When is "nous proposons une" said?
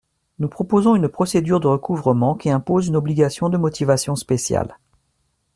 0.39-1.07